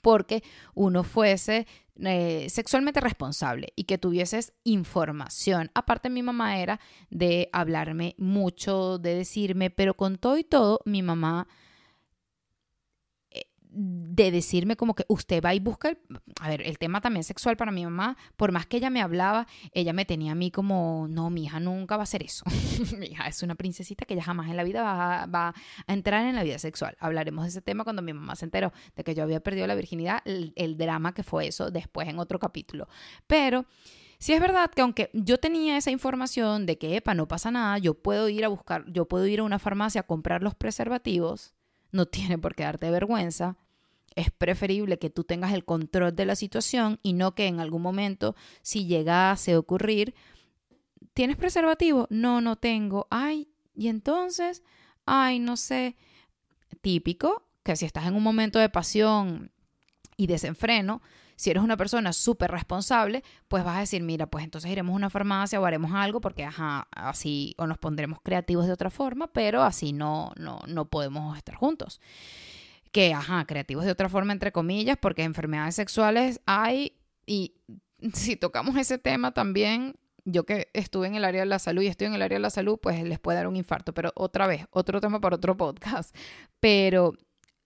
[0.00, 0.42] porque
[0.74, 1.66] uno fuese
[2.04, 5.70] eh, sexualmente responsable y que tuvieses información.
[5.74, 11.02] Aparte mi mamá era de hablarme mucho, de decirme, pero con todo y todo, mi
[11.02, 11.48] mamá
[14.14, 15.96] de decirme como que usted va y busca,
[16.38, 19.46] a ver, el tema también sexual para mi mamá, por más que ella me hablaba,
[19.72, 22.44] ella me tenía a mí como, no, mi hija nunca va a hacer eso.
[22.98, 25.54] mi hija es una princesita que ella jamás en la vida va, va,
[25.86, 26.94] a entrar en la vida sexual.
[27.00, 29.74] Hablaremos de ese tema cuando mi mamá se enteró de que yo había perdido la
[29.74, 32.88] virginidad, el, el drama que fue eso después en otro capítulo.
[33.26, 33.64] Pero...
[34.18, 37.78] Sí es verdad que aunque yo tenía esa información de que, epa, no pasa nada,
[37.78, 41.56] yo puedo ir a buscar, yo puedo ir a una farmacia a comprar los preservativos,
[41.90, 43.56] no tiene por qué darte vergüenza.
[44.16, 47.82] Es preferible que tú tengas el control de la situación y no que en algún
[47.82, 50.14] momento, si llegase a ocurrir,
[51.14, 52.06] ¿tienes preservativo?
[52.10, 53.06] No, no tengo.
[53.10, 54.62] Ay, y entonces,
[55.06, 55.96] ay, no sé.
[56.80, 59.52] Típico que si estás en un momento de pasión
[60.16, 61.00] y desenfreno,
[61.36, 64.96] si eres una persona súper responsable, pues vas a decir, mira, pues entonces iremos a
[64.96, 69.26] una farmacia o haremos algo porque, ajá, así, o nos pondremos creativos de otra forma,
[69.28, 72.00] pero así no, no, no podemos estar juntos.
[72.92, 77.54] Que, ajá, creativos de otra forma, entre comillas, porque enfermedades sexuales hay y
[78.14, 81.88] si tocamos ese tema también, yo que estuve en el área de la salud y
[81.88, 84.46] estoy en el área de la salud, pues les puede dar un infarto, pero otra
[84.46, 86.14] vez, otro tema para otro podcast.
[86.60, 87.14] Pero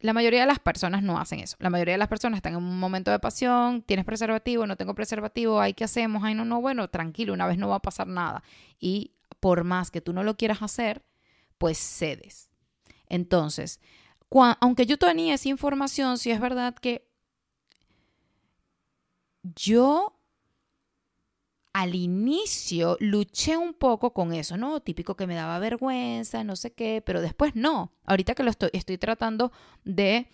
[0.01, 1.57] la mayoría de las personas no hacen eso.
[1.59, 4.95] La mayoría de las personas están en un momento de pasión, tienes preservativo, no tengo
[4.95, 6.23] preservativo, ay, ¿qué hacemos?
[6.25, 8.43] Ay, no, no, bueno, tranquilo, una vez no va a pasar nada.
[8.79, 11.03] Y por más que tú no lo quieras hacer,
[11.59, 12.51] pues cedes.
[13.09, 13.81] Entonces,
[14.45, 17.09] aunque yo tenía esa información, sí es verdad que
[19.55, 20.17] yo
[21.73, 24.81] al inicio luché un poco con eso, ¿no?
[24.81, 27.93] Típico que me daba vergüenza, no sé qué, pero después no.
[28.07, 29.53] Ahorita que lo estoy, estoy tratando
[29.85, 30.29] de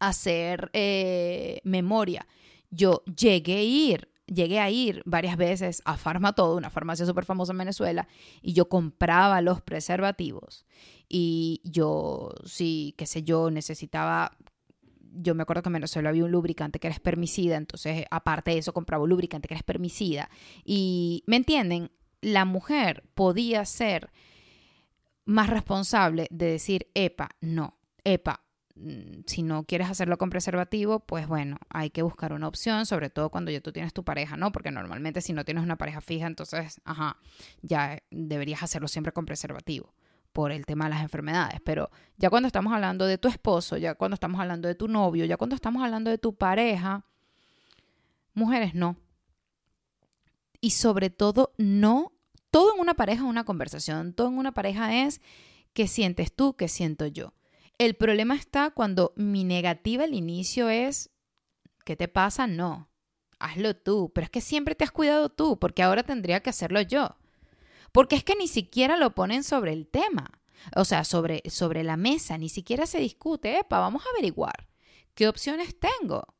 [0.00, 2.26] hacer eh, memoria.
[2.70, 7.52] Yo llegué a ir, llegué a ir varias veces a Farmatodo, una farmacia súper famosa
[7.52, 8.08] en Venezuela,
[8.42, 10.66] y yo compraba los preservativos.
[11.08, 14.36] Y yo, sí, qué sé yo, necesitaba
[15.14, 18.58] yo me acuerdo que en Venezuela había un lubricante que era espermicida, entonces aparte de
[18.58, 20.28] eso compraba un lubricante que era espermicida.
[20.64, 21.90] Y, ¿me entienden?
[22.20, 24.10] La mujer podía ser
[25.24, 28.43] más responsable de decir, epa, no, epa,
[29.26, 33.30] si no quieres hacerlo con preservativo, pues bueno, hay que buscar una opción, sobre todo
[33.30, 34.50] cuando ya tú tienes tu pareja, ¿no?
[34.50, 37.16] Porque normalmente si no tienes una pareja fija, entonces, ajá,
[37.62, 39.94] ya deberías hacerlo siempre con preservativo
[40.32, 43.94] por el tema de las enfermedades, pero ya cuando estamos hablando de tu esposo, ya
[43.94, 47.04] cuando estamos hablando de tu novio, ya cuando estamos hablando de tu pareja,
[48.34, 48.96] mujeres no.
[50.60, 52.12] Y sobre todo, no,
[52.50, 55.20] todo en una pareja es una conversación, todo en una pareja es
[55.72, 57.32] qué sientes tú, qué siento yo.
[57.78, 61.10] El problema está cuando mi negativa al inicio es,
[61.84, 62.46] ¿qué te pasa?
[62.46, 62.88] No,
[63.40, 66.80] hazlo tú, pero es que siempre te has cuidado tú, porque ahora tendría que hacerlo
[66.82, 67.16] yo.
[67.90, 70.40] Porque es que ni siquiera lo ponen sobre el tema,
[70.76, 74.68] o sea, sobre, sobre la mesa, ni siquiera se discute, epa, vamos a averiguar
[75.14, 76.34] qué opciones tengo.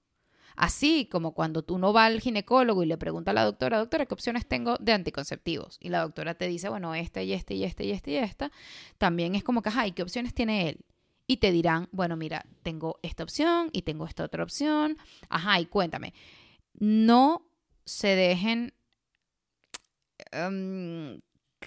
[0.57, 4.07] Así como cuando tú no vas al ginecólogo y le pregunta a la doctora, doctora,
[4.07, 5.79] ¿qué opciones tengo de anticonceptivos?
[5.81, 8.53] Y la doctora te dice, bueno, este y este y este y este y esta.
[8.99, 10.85] También es como que, ay, ¿qué opciones tiene él?
[11.27, 14.99] Y te dirán, bueno, mira, tengo esta opción y tengo esta otra opción.
[15.29, 16.13] Ajá, y cuéntame.
[16.75, 17.47] No
[17.85, 18.75] se dejen
[20.33, 21.21] um,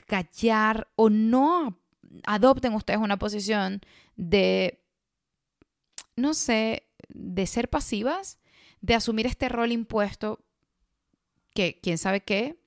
[0.06, 1.80] callar o no
[2.26, 3.82] adopten ustedes una posición
[4.16, 4.84] de,
[6.16, 8.40] no sé, de ser pasivas,
[8.82, 10.46] de asumir este rol impuesto,
[11.54, 12.60] que quién sabe qué,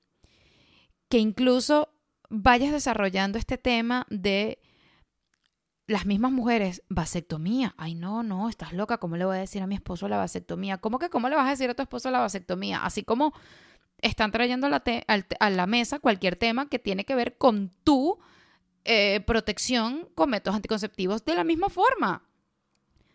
[1.09, 1.89] que incluso
[2.29, 4.59] vayas desarrollando este tema de
[5.91, 7.75] las mismas mujeres, vasectomía.
[7.77, 8.97] Ay, no, no, estás loca.
[8.97, 10.77] ¿Cómo le voy a decir a mi esposo la vasectomía?
[10.77, 12.83] ¿Cómo que cómo le vas a decir a tu esposo la vasectomía?
[12.83, 13.33] Así como
[13.97, 18.17] están trayendo a la, mesa cualquier tema que tiene que ver con tu
[18.85, 22.23] eh, protección con métodos anticonceptivos de la misma forma.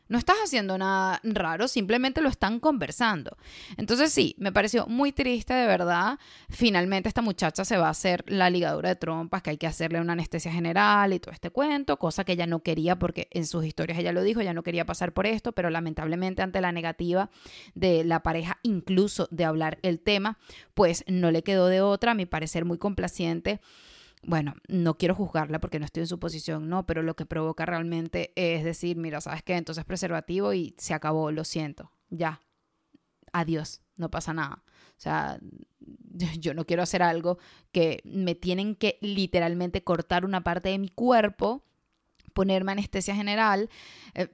[0.08, 3.36] No estás haciendo nada raro, simplemente lo están conversando.
[3.76, 6.18] Entonces sí, me pareció muy triste de verdad.
[6.48, 10.00] Finalmente esta muchacha se va a hacer la ligadura de trompas, que hay que hacerle
[10.00, 13.64] una anestesia general y todo este cuento, cosa que ella no quería porque en sus
[13.64, 17.30] historias ella lo dijo, ella no quería pasar por esto, pero lamentablemente ante la negativa
[17.74, 20.38] de la pareja incluso de hablar el tema,
[20.74, 23.60] pues no le quedó de otra, a mi parecer muy complaciente
[24.26, 27.64] bueno, no quiero juzgarla porque no estoy en su posición, no, pero lo que provoca
[27.64, 29.54] realmente es decir, mira, ¿sabes qué?
[29.56, 32.40] Entonces preservativo y se acabó, lo siento, ya,
[33.32, 34.64] adiós, no pasa nada.
[34.66, 35.38] O sea,
[36.40, 37.38] yo no quiero hacer algo
[37.70, 41.62] que me tienen que literalmente cortar una parte de mi cuerpo,
[42.32, 43.70] ponerme anestesia general.
[44.14, 44.28] Eh,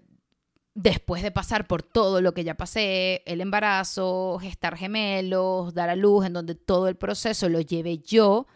[0.75, 5.97] después de pasar por todo lo que ya pasé, el embarazo, gestar gemelos, dar a
[5.97, 8.47] luz, en donde todo el proceso lo lleve yo,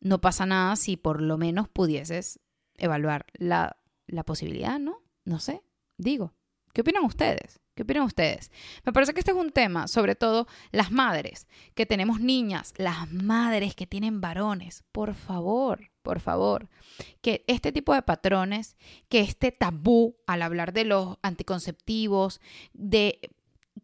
[0.00, 2.40] no pasa nada si por lo menos pudieses
[2.76, 5.02] evaluar la, la posibilidad, ¿no?
[5.24, 5.62] No sé,
[5.96, 6.34] digo.
[6.72, 7.58] ¿Qué opinan ustedes?
[7.74, 8.50] ¿Qué opinan ustedes?
[8.84, 13.10] Me parece que este es un tema, sobre todo las madres, que tenemos niñas, las
[13.10, 14.84] madres que tienen varones.
[14.92, 16.68] Por favor, por favor,
[17.20, 18.76] que este tipo de patrones,
[19.08, 22.42] que este tabú al hablar de los anticonceptivos,
[22.74, 23.20] de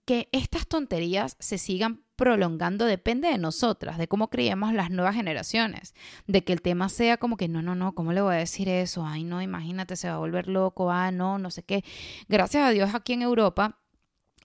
[0.05, 5.93] que estas tonterías se sigan prolongando depende de nosotras, de cómo criemos las nuevas generaciones,
[6.29, 8.69] de que el tema sea como que no, no, no, ¿cómo le voy a decir
[8.69, 9.05] eso?
[9.05, 11.83] Ay, no, imagínate, se va a volver loco, ah, no, no sé qué.
[12.29, 13.81] Gracias a Dios aquí en Europa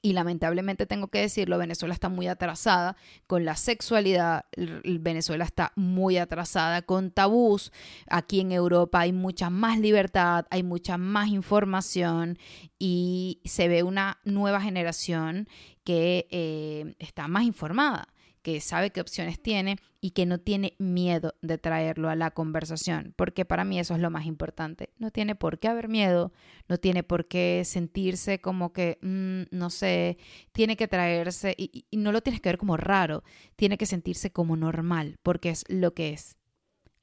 [0.02, 2.96] y lamentablemente tengo que decirlo, Venezuela está muy atrasada
[3.28, 4.46] con la sexualidad,
[4.84, 7.72] Venezuela está muy atrasada con tabús,
[8.10, 12.40] aquí en Europa hay mucha más libertad, hay mucha más información
[12.80, 15.48] y se ve una nueva generación
[15.88, 18.10] que eh, está más informada
[18.42, 23.14] que sabe qué opciones tiene y que no tiene miedo de traerlo a la conversación,
[23.16, 24.90] porque para mí eso es lo más importante.
[24.98, 26.34] No tiene por qué haber miedo,
[26.68, 30.18] no tiene por qué sentirse como que, mm, no sé,
[30.52, 33.24] tiene que traerse, y, y no lo tienes que ver como raro,
[33.56, 36.38] tiene que sentirse como normal, porque es lo que es,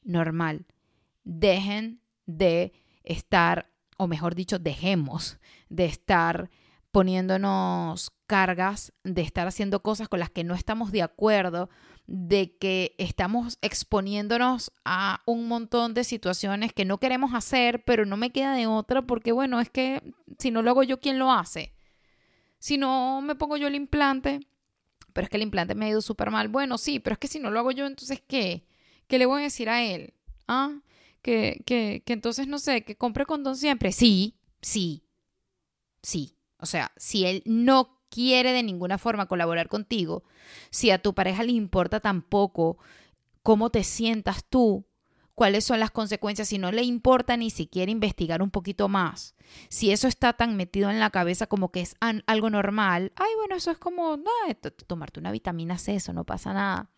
[0.03, 0.67] normal.
[1.25, 5.39] Dejen de estar, o mejor dicho, dejemos
[5.71, 6.51] de estar
[6.95, 11.69] poniéndonos cargas, de estar haciendo cosas con las que no estamos de acuerdo,
[12.07, 18.17] de que estamos exponiéndonos a un montón de situaciones que no queremos hacer, pero no
[18.17, 21.33] me queda de otra porque, bueno, es que si no lo hago yo, ¿quién lo
[21.33, 21.75] hace?
[22.61, 24.39] Si no me pongo yo el implante,
[25.13, 26.47] pero es que el implante me ha ido súper mal.
[26.47, 28.69] Bueno, sí, pero es que si no lo hago yo, entonces, ¿qué?
[29.09, 30.15] ¿Qué le voy a decir a él?
[30.47, 30.79] ¿Ah?
[31.23, 33.91] Que, que, que entonces, no sé, que compre condón siempre.
[33.91, 35.03] Sí, sí,
[36.05, 36.37] sí.
[36.65, 40.25] O sea, si él no quiere de ninguna forma colaborar contigo,
[40.71, 42.79] si a tu pareja le importa tampoco
[43.43, 44.87] cómo te sientas tú,
[45.35, 49.35] cuáles son las consecuencias, si no le importa ni siquiera investigar un poquito más,
[49.69, 53.57] si eso está tan metido en la cabeza como que es algo normal, ay, bueno,
[53.57, 54.31] eso es como, no,
[54.87, 56.91] tomarte una vitamina C, eso no pasa nada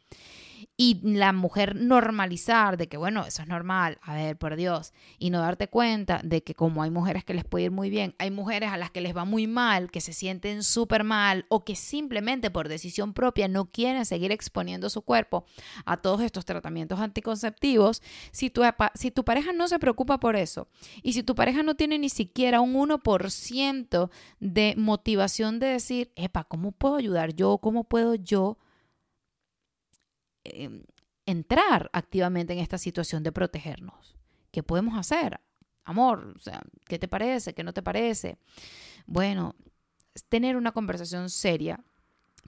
[0.78, 5.30] y la mujer normalizar de que, bueno, eso es normal, a ver, por Dios, y
[5.30, 8.30] no darte cuenta de que como hay mujeres que les puede ir muy bien, hay
[8.30, 11.76] mujeres a las que les va muy mal, que se sienten súper mal o que
[11.76, 15.46] simplemente por decisión propia no quieren seguir exponiendo su cuerpo
[15.86, 18.62] a todos estos tratamientos anticonceptivos, si tu,
[18.94, 20.68] si tu pareja no se preocupa por eso
[21.02, 26.44] y si tu pareja no tiene ni siquiera un 1% de motivación de decir, epa,
[26.44, 27.58] ¿cómo puedo ayudar yo?
[27.58, 28.58] ¿Cómo puedo yo?
[30.54, 30.82] Em,
[31.26, 34.16] entrar activamente en esta situación de protegernos.
[34.52, 35.40] ¿Qué podemos hacer?
[35.84, 36.34] Amor,
[36.86, 37.52] ¿qué te parece?
[37.52, 38.38] ¿Qué no te parece?
[39.06, 39.56] Bueno,
[40.28, 41.84] tener una conversación seria,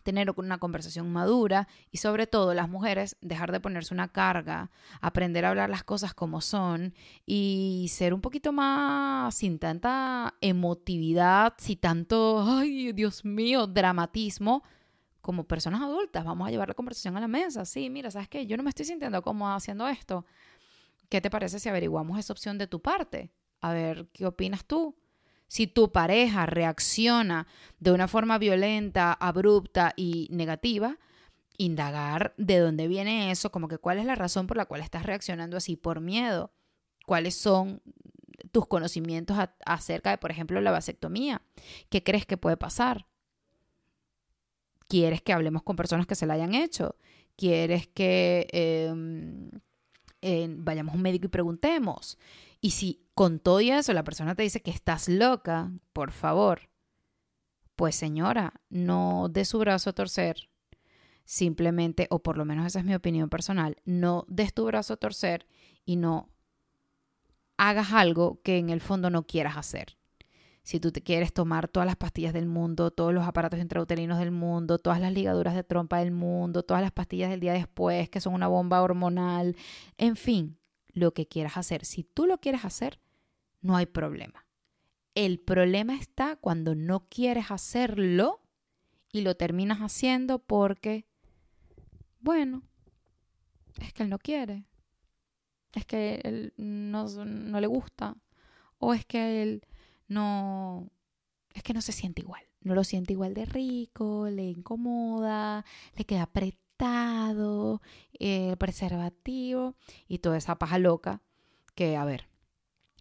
[0.03, 4.71] tener una conversación madura y sobre todo las mujeres dejar de ponerse una carga,
[5.01, 6.95] aprender a hablar las cosas como son
[7.27, 14.63] y ser un poquito más sin tanta emotividad, sin tanto, ay, Dios mío, dramatismo,
[15.29, 17.67] como personas adultas, vamos a llevar la conversación a la mesa.
[17.67, 18.47] Sí, mira, ¿sabes qué?
[18.47, 20.25] Yo no me estoy sintiendo cómoda haciendo esto.
[21.11, 23.31] ¿Qué te parece si averiguamos esa opción de tu parte?
[23.61, 24.97] A ver, ¿qué opinas tú?
[25.47, 27.47] Si tu pareja reacciona
[27.79, 30.97] de una forma violenta, abrupta y negativa,
[31.59, 35.03] indagar de dónde viene eso, como que cuál es la razón por la cual estás
[35.03, 36.55] reaccionando así, por miedo,
[37.05, 37.83] cuáles son
[38.51, 41.43] tus conocimientos acerca de, por ejemplo, la vasectomía.
[41.91, 43.05] ¿Qué crees que puede pasar?
[44.89, 46.97] ¿Quieres que hablemos con personas que se la hayan hecho?
[47.37, 48.49] ¿Quieres que
[50.23, 52.19] em, vayamos a un médico y preguntemos?
[52.61, 56.71] Y si con todo eso la persona te dice que estás loca, por favor,
[57.77, 60.49] pues señora, no dé su brazo a torcer.
[61.25, 64.97] Simplemente, o por lo menos esa es mi opinión personal, no des tu brazo a
[64.97, 65.47] torcer
[65.85, 66.31] y no
[67.59, 69.98] hagas algo que en el fondo no quieras hacer
[70.69, 74.33] si tú te quieres tomar todas las pastillas del mundo, todos los aparatos intrauterinos del
[74.33, 78.21] mundo, todas las ligaduras de trompa del mundo, todas las pastillas del día después, que
[78.21, 79.57] son una bomba hormonal,
[79.97, 80.59] en fin,
[80.93, 81.87] lo que quieras hacer.
[81.87, 83.01] Si tú lo quieres hacer,
[83.63, 84.45] no hay problema.
[85.15, 88.43] El problema está cuando no quieres hacerlo
[89.11, 91.07] y lo terminas haciendo porque,
[92.21, 92.63] bueno,
[93.81, 94.67] es que él no quiere,
[95.73, 98.19] es que él no, no le gusta,
[98.77, 99.63] o es que él
[100.09, 100.91] no,
[101.55, 105.65] es que no se siente igual, no lo siente igual de rico, le incomoda,
[105.97, 107.83] le queda apretado,
[108.19, 109.75] el preservativo
[110.07, 111.23] y toda esa paja loca
[111.75, 112.29] que, a ver,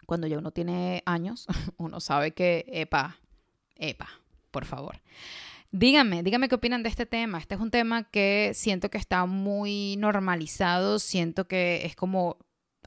[0.05, 1.47] cuando ya uno tiene años,
[1.78, 3.18] uno sabe que, epa,
[3.76, 4.10] epa,
[4.51, 5.01] por favor.
[5.72, 7.39] Díganme, díganme qué opinan de este tema.
[7.39, 12.38] Este es un tema que siento que está muy normalizado, siento que es como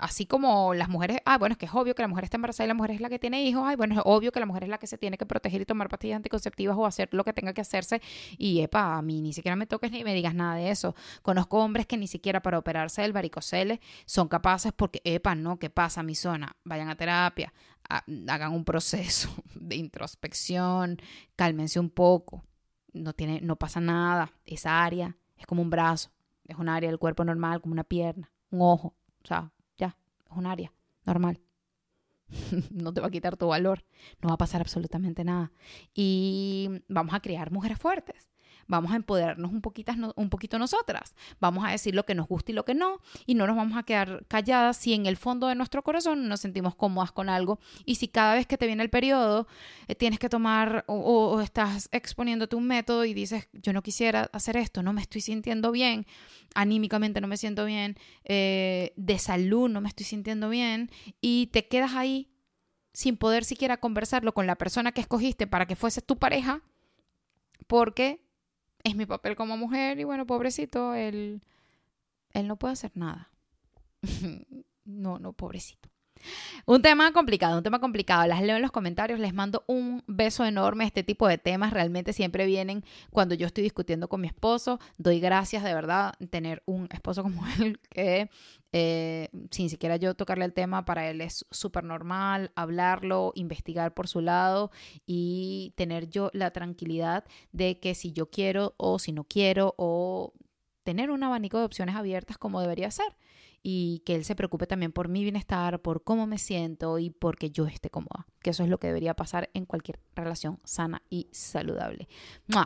[0.00, 2.64] Así como las mujeres, ah, bueno, es que es obvio que la mujer está embarazada
[2.64, 4.64] y la mujer es la que tiene hijos, ay, bueno, es obvio que la mujer
[4.64, 7.34] es la que se tiene que proteger y tomar pastillas anticonceptivas o hacer lo que
[7.34, 8.00] tenga que hacerse.
[8.38, 10.94] Y, epa, a mí ni siquiera me toques ni me digas nada de eso.
[11.20, 15.68] Conozco hombres que ni siquiera para operarse del varicocele son capaces porque, epa, no, ¿qué
[15.68, 16.56] pasa, mi zona?
[16.64, 17.52] Vayan a terapia,
[18.26, 20.96] hagan un proceso de introspección,
[21.36, 22.42] cálmense un poco.
[22.94, 24.32] No, tiene, no pasa nada.
[24.46, 26.10] Esa área es como un brazo,
[26.46, 28.94] es un área del cuerpo normal, como una pierna, un ojo.
[29.22, 29.52] O sea,
[30.30, 30.72] es un área
[31.04, 31.40] normal.
[32.70, 33.84] no te va a quitar tu valor,
[34.20, 35.52] no va a pasar absolutamente nada.
[35.94, 38.30] Y vamos a crear mujeres fuertes
[38.70, 42.52] vamos a empoderarnos un, poquito, un poquito nosotras, vamos a decir lo que nos gusta
[42.52, 45.48] y lo que no, y no nos vamos a quedar calladas si en el fondo
[45.48, 48.82] de nuestro corazón nos sentimos cómodas con algo, y si cada vez que te viene
[48.82, 49.48] el periodo
[49.88, 54.56] eh, tienes que tomar o, estás exponiéndote un método y dices, yo no quisiera hacer
[54.56, 56.06] esto, no me estoy sintiendo bien,
[56.54, 60.90] anímicamente no me siento bien, eh, de salud no me estoy sintiendo bien,
[61.20, 62.28] y te quedas ahí
[62.92, 66.62] sin poder siquiera conversarlo con la persona que escogiste para que fuese tu pareja,
[67.66, 68.29] porque
[68.84, 71.42] es mi papel como mujer y bueno, pobrecito, él,
[72.32, 73.30] él no puede hacer nada.
[74.84, 75.89] no, no, pobrecito.
[76.66, 78.26] Un tema complicado, un tema complicado.
[78.26, 80.84] Las leo en los comentarios, les mando un beso enorme.
[80.84, 84.78] Este tipo de temas realmente siempre vienen cuando yo estoy discutiendo con mi esposo.
[84.98, 88.30] Doy gracias de verdad tener un esposo como él que
[88.72, 94.06] eh, sin siquiera yo tocarle el tema, para él es súper normal hablarlo, investigar por
[94.06, 94.70] su lado
[95.06, 100.34] y tener yo la tranquilidad de que si yo quiero o si no quiero o
[100.84, 103.16] tener un abanico de opciones abiertas como debería ser
[103.62, 107.50] y que él se preocupe también por mi bienestar, por cómo me siento y porque
[107.50, 111.28] yo esté cómoda, que eso es lo que debería pasar en cualquier relación sana y
[111.32, 112.08] saludable.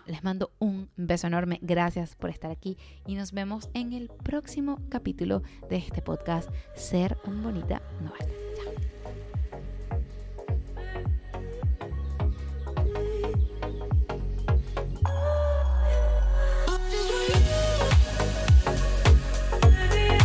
[0.06, 4.80] Les mando un beso enorme, gracias por estar aquí y nos vemos en el próximo
[4.88, 8.12] capítulo de este podcast Ser un Bonita No